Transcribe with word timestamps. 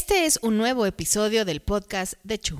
Este 0.00 0.24
es 0.24 0.38
un 0.40 0.56
nuevo 0.56 0.86
episodio 0.86 1.44
del 1.44 1.60
podcast 1.60 2.14
de 2.24 2.38
Chu. 2.38 2.58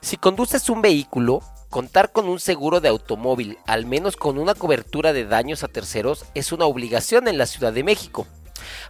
Si 0.00 0.16
conduces 0.16 0.70
un 0.70 0.80
vehículo, 0.80 1.42
contar 1.76 2.10
con 2.10 2.26
un 2.30 2.40
seguro 2.40 2.80
de 2.80 2.88
automóvil, 2.88 3.58
al 3.66 3.84
menos 3.84 4.16
con 4.16 4.38
una 4.38 4.54
cobertura 4.54 5.12
de 5.12 5.26
daños 5.26 5.62
a 5.62 5.68
terceros, 5.68 6.24
es 6.34 6.50
una 6.50 6.64
obligación 6.64 7.28
en 7.28 7.36
la 7.36 7.44
Ciudad 7.44 7.70
de 7.70 7.82
México. 7.82 8.26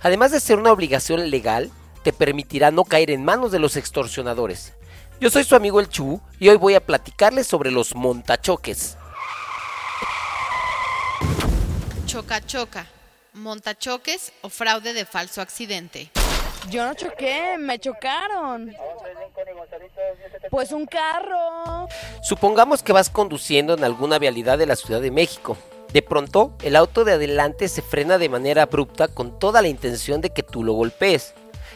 Además 0.02 0.30
de 0.30 0.38
ser 0.38 0.56
una 0.56 0.70
obligación 0.70 1.28
legal, 1.28 1.72
te 2.04 2.12
permitirá 2.12 2.70
no 2.70 2.84
caer 2.84 3.10
en 3.10 3.24
manos 3.24 3.50
de 3.50 3.58
los 3.58 3.74
extorsionadores. 3.74 4.72
Yo 5.20 5.30
soy 5.30 5.42
su 5.42 5.56
amigo 5.56 5.80
el 5.80 5.88
Chu 5.88 6.20
y 6.38 6.48
hoy 6.48 6.58
voy 6.58 6.76
a 6.76 6.80
platicarles 6.80 7.48
sobre 7.48 7.72
los 7.72 7.96
montachoques. 7.96 8.96
Choca 12.06 12.40
choca, 12.46 12.86
montachoques 13.32 14.32
o 14.42 14.48
fraude 14.48 14.92
de 14.92 15.04
falso 15.04 15.40
accidente. 15.42 16.12
Yo 16.70 16.86
no 16.86 16.94
choqué, 16.94 17.58
me 17.58 17.80
chocaron. 17.80 18.72
Pues 20.50 20.72
un 20.72 20.86
carro. 20.86 21.88
Supongamos 22.22 22.82
que 22.82 22.92
vas 22.92 23.10
conduciendo 23.10 23.74
en 23.74 23.84
alguna 23.84 24.18
vialidad 24.18 24.58
de 24.58 24.66
la 24.66 24.76
Ciudad 24.76 25.00
de 25.00 25.10
México. 25.10 25.56
De 25.92 26.02
pronto, 26.02 26.52
el 26.62 26.76
auto 26.76 27.04
de 27.04 27.12
adelante 27.12 27.68
se 27.68 27.82
frena 27.82 28.18
de 28.18 28.28
manera 28.28 28.62
abrupta 28.62 29.08
con 29.08 29.38
toda 29.38 29.62
la 29.62 29.68
intención 29.68 30.20
de 30.20 30.30
que 30.30 30.42
tú 30.42 30.62
lo 30.64 30.72
golpees. 30.72 31.34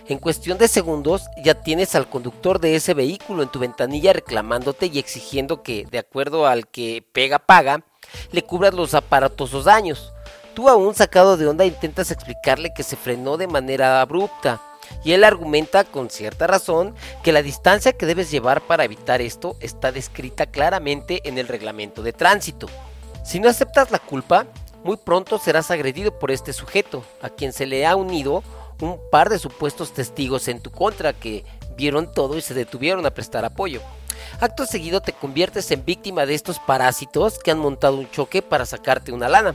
En 0.08 0.18
cuestión 0.18 0.58
de 0.58 0.68
segundos 0.68 1.22
ya 1.44 1.54
tienes 1.54 1.94
al 1.94 2.08
conductor 2.08 2.60
de 2.60 2.74
ese 2.74 2.94
vehículo 2.94 3.42
en 3.42 3.48
tu 3.48 3.58
ventanilla 3.58 4.12
reclamándote 4.12 4.86
y 4.86 4.98
exigiendo 4.98 5.62
que, 5.62 5.86
de 5.90 5.98
acuerdo 5.98 6.46
al 6.46 6.66
que 6.66 7.04
pega 7.12 7.38
paga, 7.38 7.84
le 8.32 8.42
cubras 8.42 8.74
los 8.74 8.94
aparatosos 8.94 9.66
daños. 9.66 10.12
Tú 10.54 10.68
aún 10.68 10.94
sacado 10.94 11.36
de 11.36 11.46
onda 11.46 11.64
intentas 11.64 12.10
explicarle 12.10 12.74
que 12.74 12.82
se 12.82 12.96
frenó 12.96 13.36
de 13.36 13.46
manera 13.46 14.00
abrupta, 14.00 14.60
y 15.04 15.12
él 15.12 15.24
argumenta 15.24 15.84
con 15.84 16.10
cierta 16.10 16.46
razón 16.46 16.94
que 17.22 17.32
la 17.32 17.42
distancia 17.42 17.92
que 17.92 18.06
debes 18.06 18.30
llevar 18.30 18.60
para 18.62 18.84
evitar 18.84 19.20
esto 19.20 19.56
está 19.60 19.92
descrita 19.92 20.46
claramente 20.46 21.20
en 21.28 21.38
el 21.38 21.48
reglamento 21.48 22.02
de 22.02 22.12
tránsito. 22.12 22.68
Si 23.24 23.40
no 23.40 23.48
aceptas 23.48 23.90
la 23.90 23.98
culpa, 23.98 24.46
muy 24.84 24.96
pronto 24.96 25.38
serás 25.38 25.70
agredido 25.70 26.18
por 26.18 26.30
este 26.30 26.52
sujeto, 26.52 27.04
a 27.22 27.28
quien 27.28 27.52
se 27.52 27.66
le 27.66 27.86
ha 27.86 27.96
unido 27.96 28.42
un 28.80 28.98
par 29.10 29.28
de 29.28 29.38
supuestos 29.38 29.92
testigos 29.92 30.48
en 30.48 30.60
tu 30.60 30.70
contra 30.70 31.12
que 31.12 31.44
vieron 31.76 32.12
todo 32.12 32.36
y 32.36 32.40
se 32.40 32.54
detuvieron 32.54 33.04
a 33.06 33.10
prestar 33.10 33.44
apoyo. 33.44 33.80
Acto 34.40 34.64
seguido 34.64 35.00
te 35.00 35.12
conviertes 35.12 35.70
en 35.70 35.84
víctima 35.84 36.24
de 36.24 36.34
estos 36.34 36.58
parásitos 36.58 37.38
que 37.38 37.50
han 37.50 37.58
montado 37.58 37.96
un 37.96 38.10
choque 38.10 38.42
para 38.42 38.66
sacarte 38.66 39.12
una 39.12 39.28
lana. 39.28 39.54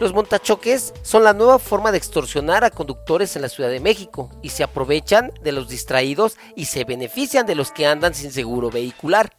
Los 0.00 0.12
montachoques 0.12 0.94
son 1.02 1.24
la 1.24 1.32
nueva 1.32 1.58
forma 1.58 1.92
de 1.92 1.98
extorsionar 1.98 2.64
a 2.64 2.70
conductores 2.70 3.36
en 3.36 3.42
la 3.42 3.48
Ciudad 3.48 3.70
de 3.70 3.80
México 3.80 4.30
y 4.42 4.50
se 4.50 4.62
aprovechan 4.62 5.32
de 5.42 5.52
los 5.52 5.68
distraídos 5.68 6.36
y 6.54 6.66
se 6.66 6.84
benefician 6.84 7.46
de 7.46 7.54
los 7.54 7.72
que 7.72 7.86
andan 7.86 8.14
sin 8.14 8.30
seguro 8.32 8.70
vehicular. 8.70 9.32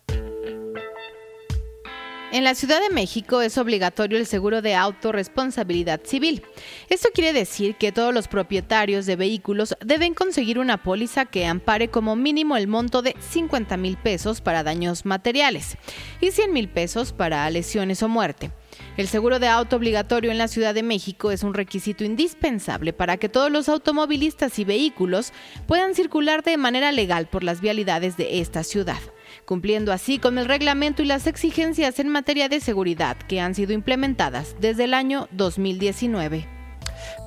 En 2.29 2.43
la 2.43 2.55
Ciudad 2.55 2.81
de 2.81 2.89
México 2.89 3.41
es 3.41 3.57
obligatorio 3.57 4.17
el 4.17 4.25
seguro 4.25 4.61
de 4.61 4.75
autorresponsabilidad 4.75 6.01
civil. 6.03 6.43
Esto 6.89 7.07
quiere 7.13 7.31
decir 7.31 7.75
que 7.75 7.93
todos 7.93 8.13
los 8.13 8.27
propietarios 8.27 9.05
de 9.05 9.15
vehículos 9.15 9.77
deben 9.79 10.13
conseguir 10.13 10.59
una 10.59 10.83
póliza 10.83 11.23
que 11.23 11.45
ampare 11.45 11.87
como 11.87 12.17
mínimo 12.17 12.57
el 12.57 12.67
monto 12.67 13.01
de 13.01 13.15
50 13.31 13.77
mil 13.77 13.95
pesos 13.95 14.41
para 14.41 14.63
daños 14.63 15.05
materiales 15.05 15.77
y 16.19 16.31
100 16.31 16.51
mil 16.51 16.67
pesos 16.67 17.13
para 17.13 17.49
lesiones 17.49 18.03
o 18.03 18.09
muerte. 18.09 18.51
El 18.97 19.07
seguro 19.07 19.39
de 19.39 19.47
auto 19.47 19.75
obligatorio 19.75 20.31
en 20.31 20.37
la 20.37 20.47
Ciudad 20.47 20.73
de 20.73 20.83
México 20.83 21.31
es 21.31 21.43
un 21.43 21.53
requisito 21.53 22.03
indispensable 22.03 22.93
para 22.93 23.17
que 23.17 23.29
todos 23.29 23.51
los 23.51 23.69
automovilistas 23.69 24.57
y 24.59 24.65
vehículos 24.65 25.33
puedan 25.67 25.95
circular 25.95 26.43
de 26.43 26.57
manera 26.57 26.91
legal 26.91 27.27
por 27.27 27.43
las 27.43 27.61
vialidades 27.61 28.17
de 28.17 28.39
esta 28.39 28.63
ciudad, 28.63 28.99
cumpliendo 29.45 29.91
así 29.91 30.19
con 30.19 30.37
el 30.37 30.45
reglamento 30.45 31.01
y 31.01 31.05
las 31.05 31.27
exigencias 31.27 31.99
en 31.99 32.09
materia 32.09 32.49
de 32.49 32.59
seguridad 32.59 33.17
que 33.17 33.39
han 33.39 33.55
sido 33.55 33.73
implementadas 33.73 34.55
desde 34.59 34.85
el 34.85 34.93
año 34.93 35.27
2019. 35.31 36.47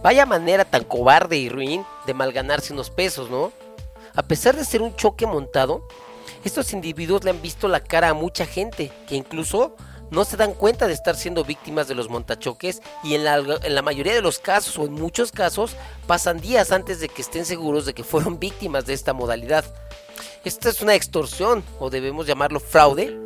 Vaya 0.03 0.27
manera 0.27 0.65
tan 0.65 0.85
cobarde 0.85 1.37
y 1.37 1.49
ruin 1.49 1.85
de 2.07 2.15
malganarse 2.15 2.73
unos 2.73 2.91
pesos, 2.91 3.31
¿no? 3.31 3.53
A 4.15 4.23
pesar 4.23 4.57
de 4.57 4.65
ser 4.65 4.83
un 4.83 4.97
choque 4.97 5.27
montado, 5.27 5.87
estos 6.45 6.73
individuos 6.73 7.23
le 7.25 7.31
han 7.31 7.43
visto 7.43 7.69
la 7.69 7.81
cara 7.81 8.09
a 8.09 8.15
mucha 8.15 8.47
gente, 8.47 8.91
que 9.07 9.15
incluso 9.15 9.77
no 10.11 10.25
se 10.25 10.37
dan 10.37 10.53
cuenta 10.53 10.87
de 10.87 10.93
estar 10.93 11.17
siendo 11.17 11.45
víctimas 11.45 11.89
de 11.89 11.95
los 11.95 12.09
montachoques 12.09 12.83
y 13.05 13.15
en 13.15 13.25
la, 13.25 13.37
en 13.37 13.75
la, 13.75 13.83
mayoría 13.83 14.15
de 14.15 14.23
los 14.23 14.39
casos 14.39 14.79
o 14.79 14.85
en 14.85 14.93
muchos 14.93 15.33
casos 15.33 15.77
pasan 16.07 16.41
días 16.41 16.73
antes 16.73 17.01
de 17.01 17.09
que 17.09 17.23
estén 17.23 17.45
seguros 17.45 17.87
de 17.87 17.95
que 17.95 18.05
fueron 18.05 18.39
víctimas 18.41 18.87
de 18.87 18.95
esta 18.95 19.13
modalidad. 19.13 19.65
¿Esta 20.45 20.71
es 20.71 20.81
una 20.81 20.95
extorsión 20.95 21.63
o 21.79 21.91
debemos 21.91 22.27
llamarlo 22.27 22.61
fraude? 22.61 23.19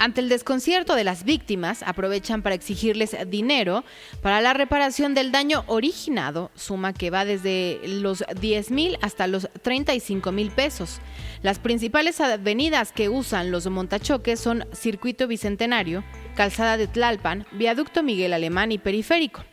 Ante 0.00 0.20
el 0.20 0.28
desconcierto 0.28 0.94
de 0.94 1.02
las 1.02 1.24
víctimas, 1.24 1.82
aprovechan 1.82 2.42
para 2.42 2.54
exigirles 2.54 3.16
dinero 3.26 3.84
para 4.22 4.40
la 4.40 4.54
reparación 4.54 5.12
del 5.12 5.32
daño 5.32 5.64
originado, 5.66 6.52
suma 6.54 6.92
que 6.92 7.10
va 7.10 7.24
desde 7.24 7.80
los 7.84 8.22
10 8.40 8.70
mil 8.70 8.96
hasta 9.02 9.26
los 9.26 9.48
35 9.62 10.30
mil 10.30 10.52
pesos. 10.52 11.00
Las 11.42 11.58
principales 11.58 12.20
avenidas 12.20 12.92
que 12.92 13.08
usan 13.08 13.50
los 13.50 13.66
montachoques 13.66 14.38
son 14.38 14.66
Circuito 14.72 15.26
Bicentenario, 15.26 16.04
Calzada 16.36 16.76
de 16.76 16.86
Tlalpan, 16.86 17.46
Viaducto 17.52 18.04
Miguel 18.04 18.34
Alemán 18.34 18.70
y 18.70 18.78
Periférico. 18.78 19.47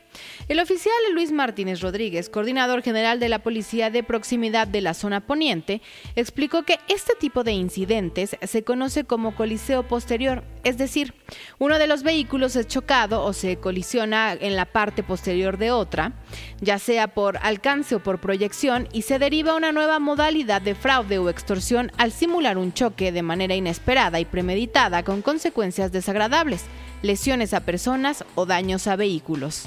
El 0.48 0.60
oficial 0.60 0.94
Luis 1.14 1.32
Martínez 1.32 1.82
Rodríguez, 1.82 2.30
coordinador 2.30 2.82
general 2.82 3.20
de 3.20 3.30
la 3.30 3.40
Policía 3.40 3.90
de 3.90 4.04
Proximidad 4.04 4.68
de 4.68 4.82
la 4.82 4.94
Zona 4.94 5.22
Poniente, 5.22 5.82
explicó 6.16 6.64
que 6.64 6.80
este 6.88 7.14
tipo 7.20 7.44
de 7.44 7.54
incidentes 7.54 8.38
se 8.42 8.64
conoce 8.64 9.04
como 9.04 9.36
coliseo 9.36 9.84
posterior, 9.88 10.44
es 10.64 10.78
decir, 10.78 11.14
uno 11.60 11.80
de 11.80 11.88
los 11.88 12.04
vehículos 12.04 12.56
es 12.56 12.68
chocado 12.68 13.24
o 13.24 13.34
se 13.34 13.58
colisiona 13.58 14.34
en 14.34 14.56
la 14.56 14.66
parte 14.66 15.04
posterior 15.04 15.58
de 15.58 15.72
otra, 15.72 16.14
ya 16.62 16.80
sea 16.80 17.08
por 17.08 17.38
alcance 17.38 17.96
o 17.96 18.04
por 18.04 18.20
proyección, 18.20 18.88
y 18.92 19.04
se 19.04 19.20
deriva 19.20 19.56
una 19.56 19.72
nueva 19.72 20.00
modalidad 20.00 20.62
de 20.62 20.76
fraude 20.76 21.18
o 21.18 21.30
extorsión 21.30 21.92
al 21.98 22.12
simular 22.12 22.58
un 22.58 22.74
choque 22.74 23.12
de 23.12 23.22
manera 23.22 23.56
inesperada 23.56 24.20
y 24.20 24.26
premeditada 24.26 25.04
con 25.04 25.22
consecuencias 25.22 25.92
desagradables, 25.92 26.66
lesiones 27.06 27.54
a 27.54 27.62
personas 27.62 28.26
o 28.36 28.46
daños 28.46 28.88
a 28.88 28.96
vehículos. 28.96 29.64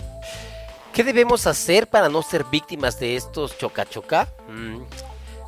¿Qué 0.93 1.05
debemos 1.05 1.47
hacer 1.47 1.87
para 1.87 2.09
no 2.09 2.23
ser 2.23 2.45
víctimas 2.45 2.99
de 2.99 3.17
estos 3.17 3.57
choca-choca? 3.57 4.29
Mm. 4.49 4.83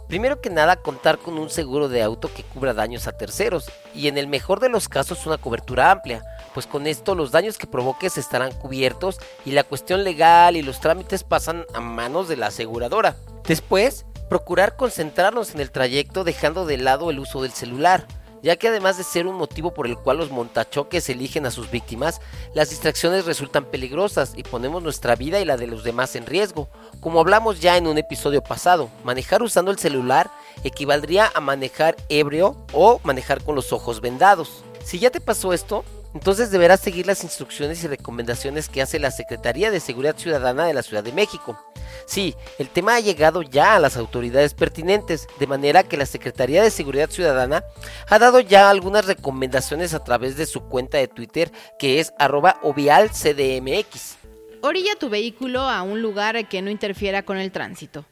Primero 0.06 0.41
que 0.41 0.50
nada, 0.50 0.77
contar 0.77 1.19
con 1.19 1.39
un 1.39 1.50
seguro 1.50 1.89
de 1.89 2.03
auto 2.03 2.33
que 2.34 2.43
cubra 2.43 2.75
daños 2.75 3.06
a 3.06 3.12
terceros 3.12 3.71
y 3.95 4.09
en 4.09 4.19
el 4.19 4.27
mejor 4.27 4.59
de 4.59 4.69
los 4.69 4.89
casos 4.89 5.25
una 5.25 5.39
cobertura 5.39 5.93
amplia, 5.93 6.25
pues 6.53 6.67
con 6.67 6.89
esto 6.89 7.15
los 7.15 7.31
daños 7.31 7.59
que 7.59 7.69
provoques 7.69 8.19
estarán 8.19 8.53
cubiertos 8.53 9.19
y 9.45 9.53
la 9.53 9.62
cuestión 9.62 10.03
legal 10.03 10.56
y 10.56 10.62
los 10.62 10.81
trámites 10.81 11.23
pasan 11.23 11.65
a 11.75 11.81
manos 11.81 12.29
de 12.29 12.37
la 12.37 12.49
aseguradora. 12.49 13.15
Después, 13.47 14.05
procurar 14.29 14.75
concentrarnos 14.75 15.55
en 15.55 15.61
el 15.61 15.71
trayecto 15.71 16.25
dejando 16.25 16.67
de 16.67 16.79
lado 16.79 17.11
el 17.11 17.21
uso 17.21 17.43
del 17.43 17.53
celular 17.53 18.06
ya 18.43 18.56
que 18.56 18.69
además 18.69 18.97
de 18.97 19.05
ser 19.05 19.27
un 19.27 19.37
motivo 19.37 19.73
por 19.73 19.87
el 19.87 19.97
cual 19.97 20.19
los 20.19 20.31
montachoques 20.31 21.09
eligen 21.09 21.47
a 21.47 21.50
sus 21.50 21.70
víctimas, 21.70 22.20
las 22.55 22.70
distracciones 22.70 23.26
resultan 23.26 23.64
peligrosas 23.64 24.32
y 24.37 24.43
ponemos 24.43 24.82
nuestra 24.82 25.17
vida 25.17 25.41
y 25.41 25.44
la 25.44 25.56
de 25.56 25.67
los 25.67 25.85
demás 25.85 26.17
en 26.17 26.26
riesgo. 26.26 26.69
Como 27.00 27.20
hablamos 27.20 27.61
ya 27.61 27.76
en 27.76 27.87
un 27.87 27.99
episodio 27.99 28.43
pasado, 28.43 28.91
manejar 29.05 29.43
usando 29.43 29.70
el 29.70 29.79
celular 29.79 30.31
equivaldría 30.64 31.31
a 31.35 31.41
manejar 31.41 31.97
ebrio 32.09 32.56
o 32.73 33.00
manejar 33.05 33.43
con 33.43 33.55
los 33.55 33.73
ojos 33.73 34.00
vendados. 34.00 34.64
Si 34.85 34.99
ya 34.99 35.11
te 35.11 35.20
pasó 35.20 35.53
esto, 35.53 35.85
entonces 36.15 36.51
deberás 36.51 36.81
seguir 36.81 37.07
las 37.07 37.25
instrucciones 37.25 37.83
y 37.85 37.89
recomendaciones 37.89 38.69
que 38.69 38.83
hace 38.83 38.99
la 38.99 39.11
Secretaría 39.11 39.71
de 39.71 39.81
Seguridad 39.81 40.17
Ciudadana 40.17 40.67
de 40.67 40.75
la 40.75 40.83
Ciudad 40.83 41.05
de 41.05 41.12
México. 41.12 41.59
Sí, 42.07 42.35
el 42.59 42.69
tema 42.69 42.97
ha 42.97 43.01
llegado 43.01 43.43
ya 43.43 43.77
a 43.77 43.79
las 43.79 43.97
autoridades 43.97 44.55
pertinentes, 44.55 45.29
de 45.39 45.47
manera 45.47 45.85
que 45.85 45.97
la 45.97 46.07
Secretaría 46.07 46.62
de 46.62 46.71
Seguridad 46.71 47.11
Ciudadana 47.11 47.62
ha 48.09 48.19
dado 48.19 48.41
ya 48.41 48.71
algunas 48.71 49.07
recomendaciones 49.07 49.95
a 49.95 50.03
través 50.03 50.37
de 50.37 50.47
su 50.47 50.62
cuenta 50.62 50.99
de 50.99 51.09
Twitter 51.09 51.53
que 51.79 52.01
es 52.01 52.12
arroba 52.19 52.59
ovialcdmx. 52.62 54.17
Orilla 54.62 54.97
tu 54.99 55.09
vehículo 55.09 55.61
a 55.61 55.83
un 55.83 56.03
lugar 56.03 56.49
que 56.49 56.62
no 56.62 56.71
interfiera 56.71 57.23
con 57.23 57.39
el 57.39 57.53
tránsito. 57.53 58.05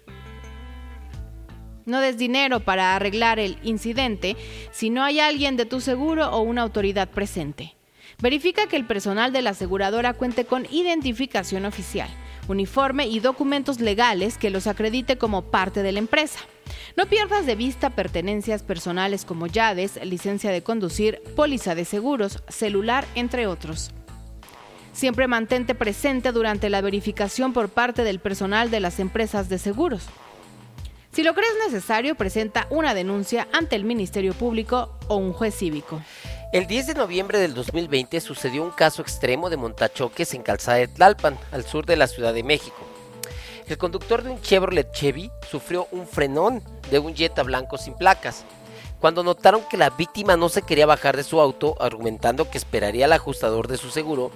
No 1.85 2.01
des 2.01 2.17
dinero 2.17 2.61
para 2.61 2.95
arreglar 2.95 3.39
el 3.39 3.57
incidente 3.63 4.35
si 4.71 4.89
no 4.89 5.03
hay 5.03 5.19
alguien 5.19 5.55
de 5.55 5.65
tu 5.65 5.81
seguro 5.81 6.31
o 6.31 6.41
una 6.41 6.63
autoridad 6.63 7.09
presente. 7.09 7.75
Verifica 8.19 8.67
que 8.67 8.77
el 8.77 8.85
personal 8.85 9.33
de 9.33 9.41
la 9.41 9.51
aseguradora 9.51 10.13
cuente 10.13 10.45
con 10.45 10.65
identificación 10.71 11.65
oficial, 11.65 12.09
uniforme 12.47 13.07
y 13.07 13.19
documentos 13.19 13.81
legales 13.81 14.37
que 14.37 14.49
los 14.49 14.67
acredite 14.67 15.17
como 15.17 15.43
parte 15.51 15.83
de 15.83 15.91
la 15.91 15.99
empresa. 15.99 16.39
No 16.95 17.07
pierdas 17.07 17.45
de 17.45 17.55
vista 17.55 17.89
pertenencias 17.89 18.63
personales 18.63 19.25
como 19.25 19.47
llaves, 19.47 19.99
licencia 20.03 20.51
de 20.51 20.63
conducir, 20.63 21.21
póliza 21.35 21.75
de 21.75 21.85
seguros, 21.85 22.41
celular, 22.47 23.05
entre 23.15 23.47
otros. 23.47 23.91
Siempre 24.93 25.27
mantente 25.27 25.75
presente 25.75 26.31
durante 26.31 26.69
la 26.69 26.79
verificación 26.79 27.51
por 27.51 27.67
parte 27.67 28.05
del 28.05 28.19
personal 28.19 28.71
de 28.71 28.79
las 28.79 28.99
empresas 29.01 29.49
de 29.49 29.57
seguros. 29.57 30.07
Si 31.11 31.21
lo 31.21 31.33
crees 31.33 31.53
necesario, 31.65 32.15
presenta 32.15 32.65
una 32.69 32.93
denuncia 32.93 33.47
ante 33.51 33.75
el 33.75 33.83
Ministerio 33.83 34.33
Público 34.33 34.97
o 35.07 35.17
un 35.17 35.33
juez 35.33 35.55
cívico. 35.55 36.01
El 36.55 36.67
10 36.67 36.87
de 36.87 36.93
noviembre 36.93 37.37
del 37.37 37.53
2020 37.53 38.21
sucedió 38.21 38.63
un 38.63 38.71
caso 38.71 39.01
extremo 39.01 39.49
de 39.49 39.57
montachoques 39.57 40.33
en 40.33 40.41
Calzada 40.41 40.77
de 40.77 40.87
Tlalpan, 40.87 41.37
al 41.51 41.65
sur 41.65 41.85
de 41.85 41.97
la 41.97 42.07
Ciudad 42.07 42.33
de 42.33 42.43
México. 42.43 42.77
El 43.67 43.77
conductor 43.77 44.23
de 44.23 44.29
un 44.29 44.41
Chevrolet 44.41 44.89
Chevy 44.93 45.29
sufrió 45.51 45.89
un 45.91 46.07
frenón 46.07 46.63
de 46.89 46.99
un 46.99 47.13
Jetta 47.13 47.43
blanco 47.43 47.77
sin 47.77 47.93
placas. 47.95 48.45
Cuando 49.01 49.21
notaron 49.21 49.63
que 49.69 49.75
la 49.75 49.89
víctima 49.89 50.37
no 50.37 50.47
se 50.47 50.61
quería 50.61 50.85
bajar 50.85 51.17
de 51.17 51.25
su 51.25 51.41
auto, 51.41 51.75
argumentando 51.81 52.49
que 52.49 52.57
esperaría 52.57 53.03
al 53.03 53.11
ajustador 53.11 53.67
de 53.67 53.75
su 53.75 53.89
seguro, 53.89 54.31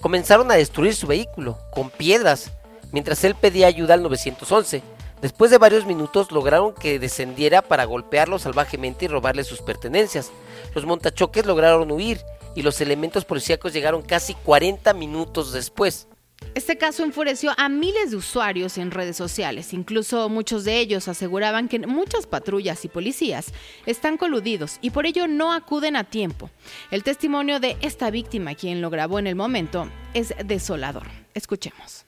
comenzaron 0.00 0.50
a 0.50 0.56
destruir 0.56 0.96
su 0.96 1.06
vehículo 1.06 1.56
con 1.70 1.90
piedras, 1.90 2.50
mientras 2.90 3.22
él 3.22 3.36
pedía 3.36 3.68
ayuda 3.68 3.94
al 3.94 4.02
911. 4.02 4.82
Después 5.22 5.50
de 5.50 5.58
varios 5.58 5.84
minutos 5.84 6.32
lograron 6.32 6.74
que 6.74 6.98
descendiera 6.98 7.60
para 7.60 7.84
golpearlo 7.84 8.38
salvajemente 8.38 9.04
y 9.04 9.08
robarle 9.08 9.44
sus 9.44 9.60
pertenencias. 9.60 10.32
Los 10.74 10.86
montachoques 10.86 11.44
lograron 11.44 11.90
huir 11.90 12.20
y 12.54 12.62
los 12.62 12.80
elementos 12.80 13.24
policíacos 13.26 13.72
llegaron 13.72 14.02
casi 14.02 14.34
40 14.34 14.94
minutos 14.94 15.52
después. 15.52 16.08
Este 16.54 16.78
caso 16.78 17.04
enfureció 17.04 17.52
a 17.58 17.68
miles 17.68 18.10
de 18.10 18.16
usuarios 18.16 18.78
en 18.78 18.90
redes 18.90 19.16
sociales. 19.16 19.72
Incluso 19.74 20.28
muchos 20.30 20.64
de 20.64 20.78
ellos 20.78 21.06
aseguraban 21.06 21.68
que 21.68 21.78
muchas 21.80 22.26
patrullas 22.26 22.84
y 22.84 22.88
policías 22.88 23.52
están 23.86 24.16
coludidos 24.16 24.78
y 24.80 24.90
por 24.90 25.04
ello 25.04 25.28
no 25.28 25.52
acuden 25.52 25.96
a 25.96 26.04
tiempo. 26.04 26.50
El 26.90 27.04
testimonio 27.04 27.60
de 27.60 27.76
esta 27.82 28.10
víctima, 28.10 28.54
quien 28.54 28.80
lo 28.80 28.88
grabó 28.88 29.18
en 29.18 29.26
el 29.26 29.36
momento, 29.36 29.88
es 30.14 30.34
desolador. 30.44 31.06
Escuchemos. 31.34 32.06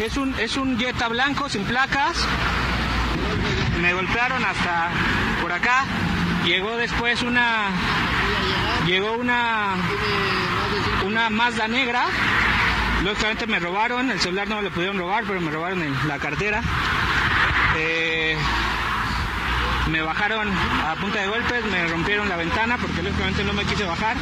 Es 0.00 0.16
un, 0.16 0.34
es 0.38 0.56
un 0.56 0.78
Jetta 0.78 1.08
blanco 1.08 1.48
sin 1.48 1.64
placas. 1.64 2.16
Me 3.80 3.94
golpearon 3.94 4.44
hasta 4.44 4.88
por 5.40 5.52
acá. 5.52 5.84
Llegó 6.44 6.76
después 6.76 7.22
una. 7.22 7.68
Llegó 8.86 9.12
una. 9.12 9.74
Una 11.06 11.30
Mazda 11.30 11.68
negra. 11.68 12.06
Lógicamente 13.02 13.46
me 13.46 13.58
robaron. 13.60 14.10
El 14.10 14.20
celular 14.20 14.48
no 14.48 14.56
me 14.56 14.62
lo 14.62 14.70
pudieron 14.70 14.98
robar, 14.98 15.24
pero 15.26 15.40
me 15.40 15.50
robaron 15.50 15.82
la 16.08 16.18
cartera. 16.18 16.62
Eh, 17.76 18.36
me 19.90 20.00
bajaron 20.00 20.48
a 20.48 20.94
punta 20.96 21.20
de 21.20 21.28
golpes, 21.28 21.64
me 21.66 21.86
rompieron 21.88 22.28
la 22.28 22.36
ventana 22.36 22.78
porque 22.78 23.02
lógicamente 23.02 23.44
no 23.44 23.52
me 23.52 23.64
quise 23.64 23.84
bajar. 23.84 24.16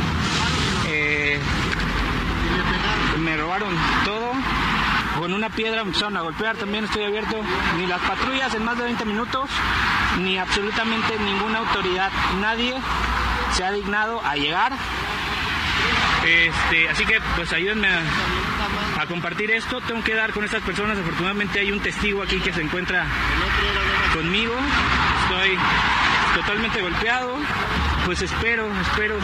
Eh, 0.88 1.38
me 3.18 3.36
robaron 3.36 3.74
todo 4.04 4.32
con 5.18 5.32
una 5.32 5.50
piedra 5.50 5.82
empezaron 5.82 6.16
a 6.16 6.22
golpear, 6.22 6.56
también 6.56 6.84
estoy 6.84 7.04
abierto. 7.04 7.36
Ni 7.78 7.86
las 7.86 8.00
patrullas 8.00 8.54
en 8.54 8.64
más 8.64 8.78
de 8.78 8.84
20 8.84 9.04
minutos, 9.04 9.50
ni 10.20 10.38
absolutamente 10.38 11.18
ninguna 11.18 11.58
autoridad, 11.58 12.10
nadie 12.40 12.74
se 13.52 13.64
ha 13.64 13.72
dignado 13.72 14.20
a 14.24 14.36
llegar. 14.36 14.72
Este, 16.24 16.88
así 16.88 17.04
que 17.04 17.20
pues 17.34 17.52
ayúdenme 17.52 17.88
a, 17.88 19.06
compartir 19.06 19.50
esto. 19.50 19.80
Tengo 19.80 20.02
que 20.04 20.14
dar 20.14 20.32
con 20.32 20.44
estas 20.44 20.62
personas. 20.62 20.96
Afortunadamente 20.98 21.58
hay 21.58 21.72
un 21.72 21.80
testigo 21.80 22.22
aquí 22.22 22.38
que 22.38 22.52
se 22.52 22.62
encuentra 22.62 23.04
conmigo. 24.14 24.54
Estoy 25.24 25.58
totalmente 26.34 26.80
golpeado. 26.80 27.36
Pues 28.06 28.22
espero, 28.22 28.68
espero 28.80 29.16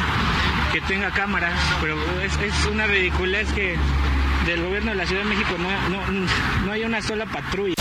que 0.72 0.80
tenga 0.82 1.10
cámaras, 1.10 1.54
pero 1.80 1.96
es 2.22 2.66
una 2.66 2.86
ridiculez 2.86 3.52
que 3.52 3.76
del 4.46 4.62
gobierno 4.62 4.90
de 4.90 4.96
la 4.96 5.06
Ciudad 5.06 5.22
de 5.22 5.28
México 5.28 5.50
no, 5.58 5.88
no, 5.88 6.26
no 6.66 6.72
hay 6.72 6.84
una 6.84 7.02
sola 7.02 7.26
patrulla. 7.26 7.74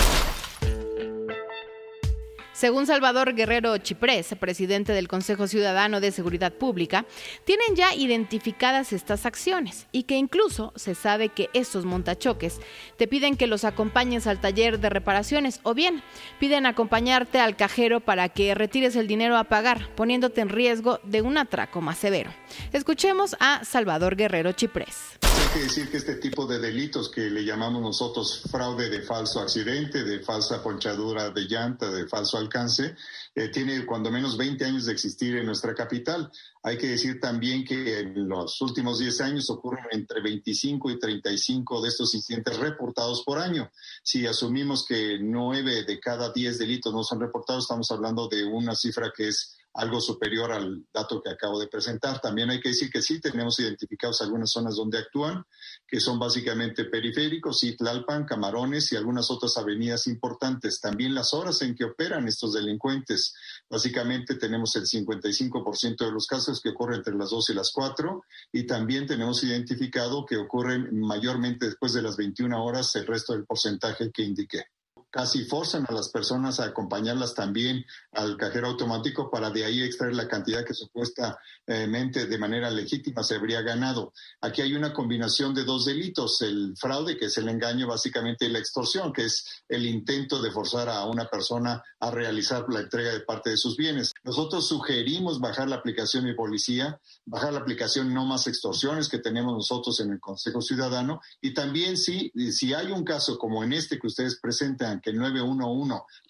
Según 2.58 2.86
Salvador 2.86 3.36
Guerrero 3.36 3.78
Chiprés, 3.78 4.34
presidente 4.40 4.92
del 4.92 5.06
Consejo 5.06 5.46
Ciudadano 5.46 6.00
de 6.00 6.10
Seguridad 6.10 6.52
Pública, 6.52 7.04
tienen 7.44 7.76
ya 7.76 7.94
identificadas 7.94 8.92
estas 8.92 9.26
acciones 9.26 9.86
y 9.92 10.02
que 10.02 10.16
incluso 10.16 10.72
se 10.74 10.96
sabe 10.96 11.28
que 11.28 11.50
estos 11.52 11.84
montachoques 11.84 12.58
te 12.96 13.06
piden 13.06 13.36
que 13.36 13.46
los 13.46 13.62
acompañes 13.64 14.26
al 14.26 14.40
taller 14.40 14.80
de 14.80 14.90
reparaciones 14.90 15.60
o 15.62 15.72
bien 15.72 16.02
piden 16.40 16.66
acompañarte 16.66 17.38
al 17.38 17.54
cajero 17.54 18.00
para 18.00 18.28
que 18.28 18.56
retires 18.56 18.96
el 18.96 19.06
dinero 19.06 19.36
a 19.36 19.44
pagar, 19.44 19.88
poniéndote 19.94 20.40
en 20.40 20.48
riesgo 20.48 20.98
de 21.04 21.22
un 21.22 21.38
atraco 21.38 21.80
más 21.80 21.98
severo. 21.98 22.32
Escuchemos 22.72 23.36
a 23.38 23.64
Salvador 23.64 24.16
Guerrero 24.16 24.50
Chiprés 24.50 25.18
que 25.58 25.64
decir 25.64 25.90
que 25.90 25.96
este 25.96 26.14
tipo 26.16 26.46
de 26.46 26.60
delitos 26.60 27.08
que 27.10 27.30
le 27.30 27.44
llamamos 27.44 27.82
nosotros 27.82 28.42
fraude 28.48 28.88
de 28.90 29.02
falso 29.02 29.40
accidente, 29.40 30.04
de 30.04 30.20
falsa 30.20 30.62
ponchadura 30.62 31.30
de 31.30 31.48
llanta, 31.48 31.90
de 31.90 32.06
falso 32.06 32.38
alcance, 32.38 32.94
eh, 33.34 33.48
tiene 33.48 33.84
cuando 33.84 34.10
menos 34.10 34.36
20 34.36 34.64
años 34.64 34.84
de 34.84 34.92
existir 34.92 35.36
en 35.36 35.46
nuestra 35.46 35.74
capital. 35.74 36.30
Hay 36.62 36.78
que 36.78 36.88
decir 36.88 37.18
también 37.18 37.64
que 37.64 37.98
en 37.98 38.28
los 38.28 38.60
últimos 38.60 39.00
10 39.00 39.20
años 39.22 39.50
ocurren 39.50 39.86
entre 39.90 40.20
25 40.20 40.90
y 40.90 40.98
35 40.98 41.82
de 41.82 41.88
estos 41.88 42.14
incidentes 42.14 42.56
reportados 42.58 43.24
por 43.24 43.38
año. 43.38 43.68
Si 44.04 44.26
asumimos 44.26 44.86
que 44.86 45.18
9 45.20 45.84
de 45.84 45.98
cada 45.98 46.32
10 46.32 46.58
delitos 46.58 46.94
no 46.94 47.02
son 47.02 47.20
reportados, 47.20 47.64
estamos 47.64 47.90
hablando 47.90 48.28
de 48.28 48.44
una 48.44 48.76
cifra 48.76 49.12
que 49.16 49.28
es 49.28 49.57
algo 49.74 50.00
superior 50.00 50.52
al 50.52 50.84
dato 50.92 51.22
que 51.22 51.30
acabo 51.30 51.58
de 51.58 51.68
presentar. 51.68 52.20
También 52.20 52.50
hay 52.50 52.60
que 52.60 52.70
decir 52.70 52.90
que 52.90 53.02
sí 53.02 53.20
tenemos 53.20 53.58
identificados 53.60 54.20
algunas 54.22 54.50
zonas 54.50 54.76
donde 54.76 54.98
actúan, 54.98 55.44
que 55.86 56.00
son 56.00 56.18
básicamente 56.18 56.84
periféricos, 56.86 57.60
Tlalpan, 57.76 58.24
Camarones 58.24 58.92
y 58.92 58.96
algunas 58.96 59.30
otras 59.30 59.56
avenidas 59.56 60.06
importantes. 60.06 60.80
También 60.80 61.14
las 61.14 61.32
horas 61.34 61.62
en 61.62 61.74
que 61.74 61.84
operan 61.84 62.26
estos 62.26 62.54
delincuentes. 62.54 63.34
Básicamente 63.68 64.34
tenemos 64.34 64.74
el 64.76 64.84
55% 64.84 66.04
de 66.04 66.12
los 66.12 66.26
casos 66.26 66.60
que 66.60 66.70
ocurren 66.70 66.98
entre 66.98 67.14
las 67.14 67.30
2 67.30 67.50
y 67.50 67.54
las 67.54 67.70
4 67.72 68.22
y 68.52 68.66
también 68.66 69.06
tenemos 69.06 69.42
identificado 69.44 70.24
que 70.26 70.36
ocurren 70.36 70.98
mayormente 70.98 71.66
después 71.66 71.92
de 71.92 72.02
las 72.02 72.16
21 72.16 72.64
horas 72.64 72.94
el 72.96 73.06
resto 73.06 73.32
del 73.32 73.44
porcentaje 73.44 74.10
que 74.10 74.22
indiqué 74.22 74.64
casi 75.10 75.44
forzan 75.44 75.86
a 75.88 75.92
las 75.92 76.08
personas 76.10 76.60
a 76.60 76.64
acompañarlas 76.64 77.34
también 77.34 77.84
al 78.12 78.36
cajero 78.36 78.68
automático 78.68 79.30
para 79.30 79.50
de 79.50 79.64
ahí 79.64 79.82
extraer 79.82 80.14
la 80.14 80.28
cantidad 80.28 80.64
que 80.64 80.74
supuestamente 80.74 82.26
de 82.26 82.38
manera 82.38 82.70
legítima 82.70 83.22
se 83.22 83.36
habría 83.36 83.62
ganado. 83.62 84.12
Aquí 84.40 84.62
hay 84.62 84.74
una 84.74 84.92
combinación 84.92 85.54
de 85.54 85.64
dos 85.64 85.84
delitos, 85.84 86.42
el 86.42 86.74
fraude, 86.76 87.16
que 87.16 87.26
es 87.26 87.38
el 87.38 87.48
engaño, 87.48 87.86
básicamente, 87.86 88.46
y 88.46 88.50
la 88.50 88.58
extorsión, 88.58 89.12
que 89.12 89.24
es 89.24 89.62
el 89.68 89.86
intento 89.86 90.40
de 90.42 90.50
forzar 90.50 90.88
a 90.88 91.04
una 91.06 91.28
persona 91.28 91.82
a 92.00 92.10
realizar 92.10 92.64
la 92.68 92.80
entrega 92.80 93.12
de 93.12 93.20
parte 93.20 93.50
de 93.50 93.56
sus 93.56 93.76
bienes. 93.76 94.12
Nosotros 94.24 94.66
sugerimos 94.68 95.40
bajar 95.40 95.68
la 95.68 95.76
aplicación 95.76 96.24
de 96.24 96.34
policía, 96.34 97.00
bajar 97.24 97.52
la 97.52 97.60
aplicación 97.60 98.12
No 98.12 98.24
Más 98.24 98.46
Extorsiones 98.46 99.08
que 99.08 99.18
tenemos 99.18 99.54
nosotros 99.54 100.00
en 100.00 100.12
el 100.12 100.20
Consejo 100.20 100.60
Ciudadano 100.60 101.20
y 101.40 101.54
también 101.54 101.96
si, 101.96 102.30
si 102.52 102.74
hay 102.74 102.90
un 102.92 103.04
caso 103.04 103.38
como 103.38 103.62
en 103.64 103.72
este 103.72 103.98
que 103.98 104.06
ustedes 104.06 104.38
presentan, 104.40 104.97
que 105.00 105.10
el 105.10 105.18
911 105.18 105.68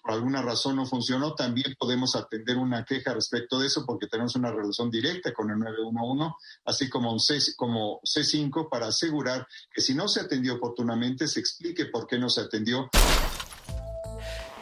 por 0.01 0.11
alguna 0.11 0.41
razón 0.41 0.75
no 0.75 0.85
funcionó, 0.85 1.33
también 1.35 1.75
podemos 1.77 2.15
atender 2.15 2.57
una 2.57 2.83
queja 2.85 3.13
respecto 3.13 3.59
de 3.59 3.67
eso 3.67 3.85
porque 3.85 4.07
tenemos 4.07 4.35
una 4.35 4.51
relación 4.51 4.89
directa 4.89 5.33
con 5.33 5.49
el 5.49 5.59
911, 5.59 6.35
así 6.65 6.89
como 6.89 7.13
un 7.13 7.19
C, 7.19 7.37
como 7.55 8.01
C5 8.01 8.69
para 8.69 8.87
asegurar 8.87 9.47
que 9.73 9.81
si 9.81 9.93
no 9.93 10.07
se 10.07 10.21
atendió 10.21 10.55
oportunamente 10.55 11.27
se 11.27 11.39
explique 11.39 11.85
por 11.85 12.07
qué 12.07 12.17
no 12.17 12.29
se 12.29 12.41
atendió. 12.41 12.89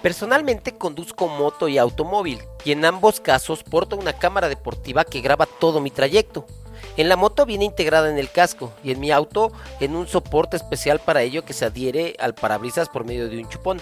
Personalmente 0.01 0.77
conduzco 0.77 1.27
moto 1.27 1.67
y 1.67 1.77
automóvil 1.77 2.39
y 2.63 2.71
en 2.71 2.85
ambos 2.85 3.19
casos 3.19 3.63
porto 3.63 3.97
una 3.97 4.13
cámara 4.13 4.47
deportiva 4.47 5.03
que 5.03 5.21
graba 5.21 5.45
todo 5.45 5.81
mi 5.81 5.89
trayecto. 5.89 6.45
En 6.97 7.09
la 7.09 7.15
moto 7.15 7.45
viene 7.45 7.63
integrada 7.63 8.09
en 8.09 8.17
el 8.17 8.31
casco 8.31 8.73
y 8.83 8.89
en 8.91 8.99
mi 8.99 9.11
auto 9.11 9.51
en 9.79 9.95
un 9.95 10.07
soporte 10.07 10.57
especial 10.57 10.99
para 10.99 11.21
ello 11.21 11.45
que 11.45 11.53
se 11.53 11.63
adhiere 11.63 12.15
al 12.19 12.33
parabrisas 12.33 12.89
por 12.89 13.05
medio 13.05 13.29
de 13.29 13.37
un 13.37 13.47
chupón. 13.47 13.79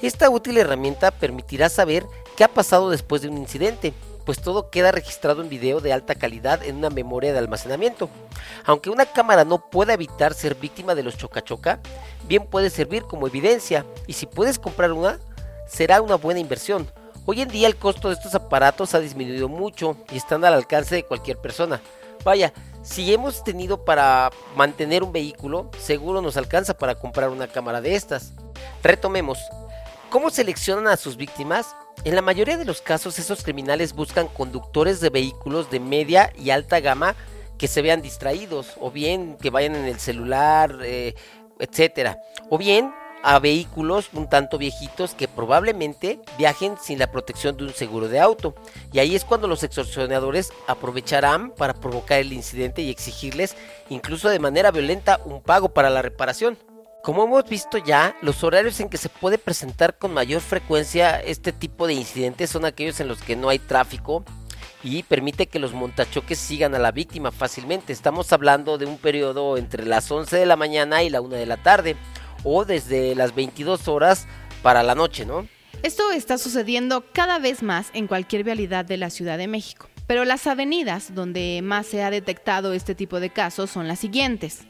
Esta 0.00 0.30
útil 0.30 0.56
herramienta 0.56 1.10
permitirá 1.10 1.68
saber 1.68 2.06
qué 2.36 2.44
ha 2.44 2.48
pasado 2.48 2.88
después 2.88 3.20
de 3.20 3.28
un 3.28 3.38
incidente, 3.38 3.92
pues 4.24 4.40
todo 4.40 4.70
queda 4.70 4.92
registrado 4.92 5.42
en 5.42 5.48
video 5.48 5.80
de 5.80 5.92
alta 5.92 6.14
calidad 6.14 6.62
en 6.62 6.76
una 6.76 6.88
memoria 6.88 7.32
de 7.32 7.40
almacenamiento. 7.40 8.08
Aunque 8.64 8.90
una 8.90 9.06
cámara 9.06 9.44
no 9.44 9.68
pueda 9.68 9.94
evitar 9.94 10.32
ser 10.32 10.54
víctima 10.54 10.94
de 10.94 11.02
los 11.02 11.16
chocachoca, 11.16 11.80
bien 12.28 12.46
puede 12.46 12.70
servir 12.70 13.02
como 13.02 13.26
evidencia 13.26 13.84
y 14.06 14.12
si 14.12 14.26
puedes 14.26 14.60
comprar 14.60 14.92
una, 14.92 15.18
será 15.66 16.00
una 16.00 16.14
buena 16.14 16.38
inversión. 16.38 16.88
Hoy 17.26 17.40
en 17.40 17.48
día 17.48 17.66
el 17.66 17.76
costo 17.76 18.08
de 18.08 18.14
estos 18.14 18.36
aparatos 18.36 18.94
ha 18.94 19.00
disminuido 19.00 19.48
mucho 19.48 19.96
y 20.12 20.16
están 20.16 20.44
al 20.44 20.54
alcance 20.54 20.94
de 20.94 21.04
cualquier 21.04 21.38
persona. 21.38 21.80
Vaya, 22.24 22.52
si 22.82 23.12
hemos 23.12 23.44
tenido 23.44 23.84
para 23.84 24.30
mantener 24.56 25.02
un 25.02 25.12
vehículo, 25.12 25.70
seguro 25.78 26.20
nos 26.20 26.36
alcanza 26.36 26.74
para 26.74 26.94
comprar 26.94 27.30
una 27.30 27.48
cámara 27.48 27.80
de 27.80 27.94
estas. 27.94 28.32
Retomemos. 28.82 29.38
¿Cómo 30.10 30.30
seleccionan 30.30 30.88
a 30.88 30.96
sus 30.96 31.16
víctimas? 31.16 31.74
En 32.04 32.14
la 32.14 32.22
mayoría 32.22 32.56
de 32.56 32.64
los 32.64 32.82
casos 32.82 33.18
esos 33.18 33.42
criminales 33.42 33.92
buscan 33.92 34.28
conductores 34.28 35.00
de 35.00 35.10
vehículos 35.10 35.70
de 35.70 35.80
media 35.80 36.32
y 36.36 36.50
alta 36.50 36.80
gama 36.80 37.14
que 37.58 37.68
se 37.68 37.82
vean 37.82 38.02
distraídos 38.02 38.72
o 38.80 38.90
bien 38.90 39.36
que 39.40 39.50
vayan 39.50 39.76
en 39.76 39.84
el 39.84 40.00
celular, 40.00 40.78
eh, 40.82 41.14
etcétera. 41.60 42.18
O 42.50 42.58
bien 42.58 42.92
a 43.22 43.38
vehículos 43.38 44.10
un 44.12 44.28
tanto 44.28 44.58
viejitos 44.58 45.14
que 45.14 45.28
probablemente 45.28 46.20
viajen 46.38 46.76
sin 46.80 46.98
la 46.98 47.10
protección 47.10 47.56
de 47.56 47.64
un 47.64 47.72
seguro 47.72 48.08
de 48.08 48.20
auto. 48.20 48.54
Y 48.92 48.98
ahí 48.98 49.14
es 49.14 49.24
cuando 49.24 49.48
los 49.48 49.62
extorsionadores 49.62 50.52
aprovecharán 50.66 51.50
para 51.52 51.74
provocar 51.74 52.18
el 52.18 52.32
incidente 52.32 52.82
y 52.82 52.90
exigirles, 52.90 53.56
incluso 53.88 54.28
de 54.28 54.38
manera 54.38 54.70
violenta, 54.70 55.20
un 55.24 55.42
pago 55.42 55.68
para 55.68 55.90
la 55.90 56.02
reparación. 56.02 56.58
Como 57.02 57.24
hemos 57.24 57.48
visto 57.48 57.78
ya, 57.78 58.16
los 58.22 58.44
horarios 58.44 58.78
en 58.78 58.88
que 58.88 58.96
se 58.96 59.08
puede 59.08 59.36
presentar 59.36 59.98
con 59.98 60.14
mayor 60.14 60.40
frecuencia 60.40 61.20
este 61.20 61.52
tipo 61.52 61.88
de 61.88 61.94
incidentes 61.94 62.50
son 62.50 62.64
aquellos 62.64 63.00
en 63.00 63.08
los 63.08 63.20
que 63.20 63.34
no 63.34 63.48
hay 63.48 63.58
tráfico 63.58 64.24
y 64.84 65.02
permite 65.02 65.46
que 65.46 65.58
los 65.58 65.72
montachoques 65.72 66.38
sigan 66.38 66.74
a 66.74 66.78
la 66.78 66.92
víctima 66.92 67.32
fácilmente. 67.32 67.92
Estamos 67.92 68.32
hablando 68.32 68.78
de 68.78 68.86
un 68.86 68.98
periodo 68.98 69.56
entre 69.56 69.84
las 69.84 70.10
11 70.10 70.36
de 70.36 70.46
la 70.46 70.56
mañana 70.56 71.02
y 71.02 71.10
la 71.10 71.20
1 71.20 71.34
de 71.34 71.46
la 71.46 71.56
tarde 71.56 71.96
o 72.44 72.64
desde 72.64 73.14
las 73.14 73.34
22 73.34 73.88
horas 73.88 74.26
para 74.62 74.82
la 74.82 74.94
noche, 74.94 75.26
¿no? 75.26 75.46
Esto 75.82 76.12
está 76.12 76.38
sucediendo 76.38 77.04
cada 77.12 77.38
vez 77.38 77.62
más 77.62 77.88
en 77.92 78.06
cualquier 78.06 78.44
vialidad 78.44 78.84
de 78.84 78.96
la 78.96 79.10
Ciudad 79.10 79.38
de 79.38 79.48
México. 79.48 79.88
Pero 80.06 80.24
las 80.24 80.46
avenidas 80.46 81.14
donde 81.14 81.60
más 81.62 81.86
se 81.86 82.02
ha 82.02 82.10
detectado 82.10 82.72
este 82.72 82.94
tipo 82.94 83.18
de 83.18 83.30
casos 83.30 83.70
son 83.70 83.88
las 83.88 83.98
siguientes. 83.98 84.64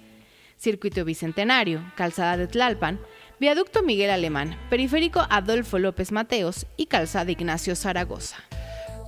Circuito 0.56 1.04
Bicentenario, 1.04 1.82
Calzada 1.96 2.36
de 2.36 2.46
Tlalpan, 2.46 3.00
Viaducto 3.40 3.82
Miguel 3.82 4.10
Alemán, 4.10 4.56
Periférico 4.70 5.26
Adolfo 5.28 5.78
López 5.78 6.12
Mateos 6.12 6.66
y 6.76 6.86
Calzada 6.86 7.30
Ignacio 7.32 7.74
Zaragoza. 7.74 8.36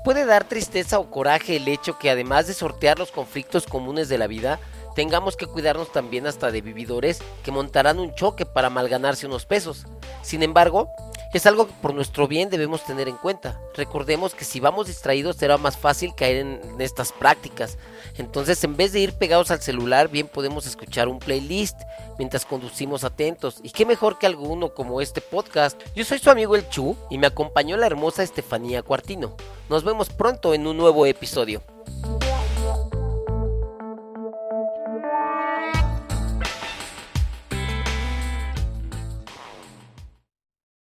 Puede 0.04 0.26
dar 0.26 0.48
tristeza 0.48 0.98
o 0.98 1.10
coraje 1.10 1.56
el 1.56 1.68
hecho 1.68 1.98
que 1.98 2.10
además 2.10 2.46
de 2.48 2.54
sortear 2.54 2.98
los 2.98 3.12
conflictos 3.12 3.66
comunes 3.66 4.08
de 4.08 4.18
la 4.18 4.26
vida, 4.26 4.58
tengamos 4.94 5.36
que 5.36 5.46
cuidarnos 5.46 5.92
también 5.92 6.26
hasta 6.26 6.50
de 6.50 6.60
vividores 6.60 7.20
que 7.42 7.52
montarán 7.52 7.98
un 7.98 8.14
choque 8.14 8.46
para 8.46 8.70
malganarse 8.70 9.26
unos 9.26 9.46
pesos. 9.46 9.86
Sin 10.22 10.42
embargo, 10.42 10.90
es 11.34 11.46
algo 11.46 11.66
que 11.66 11.72
por 11.82 11.92
nuestro 11.94 12.28
bien 12.28 12.48
debemos 12.48 12.84
tener 12.84 13.08
en 13.08 13.16
cuenta. 13.16 13.60
Recordemos 13.74 14.34
que 14.34 14.44
si 14.44 14.60
vamos 14.60 14.86
distraídos 14.86 15.34
será 15.34 15.58
más 15.58 15.76
fácil 15.76 16.14
caer 16.14 16.36
en, 16.36 16.80
estas 16.80 17.10
prácticas. 17.10 17.76
Entonces, 18.18 18.62
en 18.62 18.76
vez 18.76 18.92
de 18.92 19.00
ir 19.00 19.14
pegados 19.14 19.50
al 19.50 19.60
celular, 19.60 20.08
bien 20.08 20.28
podemos 20.28 20.64
escuchar 20.64 21.08
un 21.08 21.18
playlist 21.18 21.76
mientras 22.18 22.46
conducimos 22.46 23.02
atentos. 23.02 23.58
Y 23.64 23.70
qué 23.70 23.84
mejor 23.84 24.16
que 24.16 24.26
alguno 24.26 24.74
como 24.74 25.00
este 25.00 25.20
podcast. 25.20 25.82
Yo 25.96 26.04
soy 26.04 26.20
su 26.20 26.30
amigo 26.30 26.54
El 26.54 26.68
Chu 26.68 26.96
y 27.10 27.18
me 27.18 27.26
acompañó 27.26 27.76
la 27.76 27.86
hermosa 27.86 28.22
Estefanía 28.22 28.82
Cuartino. 28.82 29.36
Nos 29.68 29.82
vemos 29.82 30.10
pronto 30.10 30.54
en 30.54 30.68
un 30.68 30.76
nuevo 30.76 31.04
episodio. 31.04 31.62